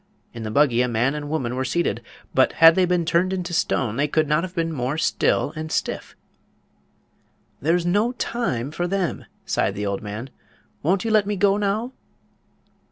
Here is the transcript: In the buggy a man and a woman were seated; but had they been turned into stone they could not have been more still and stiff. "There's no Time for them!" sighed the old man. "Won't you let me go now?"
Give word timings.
In 0.33 0.41
the 0.41 0.49
buggy 0.49 0.81
a 0.81 0.87
man 0.87 1.13
and 1.13 1.25
a 1.25 1.27
woman 1.27 1.55
were 1.55 1.63
seated; 1.63 2.01
but 2.33 2.53
had 2.53 2.73
they 2.73 2.85
been 2.85 3.05
turned 3.05 3.31
into 3.31 3.53
stone 3.53 3.97
they 3.97 4.07
could 4.07 4.27
not 4.27 4.41
have 4.43 4.55
been 4.55 4.73
more 4.73 4.97
still 4.97 5.53
and 5.55 5.71
stiff. 5.71 6.15
"There's 7.61 7.85
no 7.85 8.13
Time 8.13 8.71
for 8.71 8.87
them!" 8.87 9.25
sighed 9.45 9.75
the 9.75 9.85
old 9.85 10.01
man. 10.01 10.31
"Won't 10.81 11.05
you 11.05 11.11
let 11.11 11.27
me 11.27 11.35
go 11.35 11.55
now?" 11.55 11.93